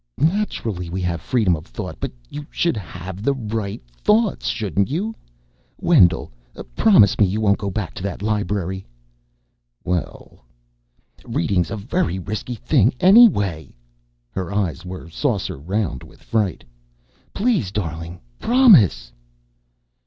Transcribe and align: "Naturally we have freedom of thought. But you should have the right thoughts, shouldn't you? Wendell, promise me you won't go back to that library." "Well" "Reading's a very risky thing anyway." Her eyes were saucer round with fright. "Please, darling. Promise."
"Naturally 0.17 0.89
we 0.89 0.99
have 1.01 1.21
freedom 1.21 1.55
of 1.55 1.67
thought. 1.67 1.99
But 1.99 2.11
you 2.27 2.47
should 2.49 2.75
have 2.75 3.21
the 3.21 3.35
right 3.35 3.79
thoughts, 3.87 4.47
shouldn't 4.47 4.89
you? 4.89 5.13
Wendell, 5.79 6.31
promise 6.75 7.19
me 7.19 7.27
you 7.27 7.39
won't 7.39 7.59
go 7.59 7.69
back 7.69 7.93
to 7.93 8.01
that 8.01 8.23
library." 8.23 8.87
"Well" 9.83 10.43
"Reading's 11.23 11.69
a 11.69 11.77
very 11.77 12.17
risky 12.17 12.55
thing 12.55 12.95
anyway." 12.99 13.75
Her 14.31 14.51
eyes 14.51 14.83
were 14.83 15.07
saucer 15.07 15.59
round 15.59 16.01
with 16.01 16.23
fright. 16.23 16.63
"Please, 17.31 17.71
darling. 17.71 18.21
Promise." 18.39 19.11